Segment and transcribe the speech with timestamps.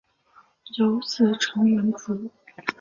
[0.79, 2.31] 有子陈文烛。